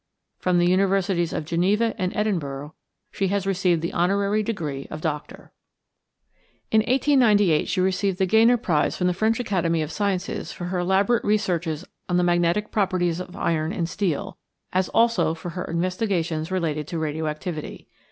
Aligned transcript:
From 0.39 0.57
the 0.57 0.65
universities 0.65 1.31
of 1.31 1.45
Geneva 1.45 1.93
and 1.95 2.11
Edinburgh 2.15 2.73
she 3.11 3.27
has 3.27 3.45
received 3.45 3.83
the 3.83 3.93
honorary 3.93 4.41
degree 4.41 4.87
of 4.89 4.99
doctor. 4.99 5.51
In 6.71 6.79
1898 6.79 7.67
she 7.67 7.81
received 7.81 8.17
the 8.17 8.25
Gegner 8.25 8.57
prize 8.59 8.97
from 8.97 9.05
the 9.05 9.13
French 9.13 9.39
Academy 9.39 9.83
of 9.83 9.91
Sciences 9.91 10.51
for 10.51 10.65
her 10.65 10.79
elaborate 10.79 11.23
researches 11.23 11.85
on 12.09 12.17
the 12.17 12.23
magnetic 12.23 12.71
properties 12.71 13.19
of 13.19 13.35
iron 13.35 13.71
and 13.71 13.87
steel, 13.87 14.39
as 14.73 14.89
also 14.89 15.35
for 15.35 15.49
her 15.49 15.65
investigations 15.65 16.49
relating 16.49 16.85
to 16.85 16.97
radio 16.97 17.27
activity. 17.27 17.87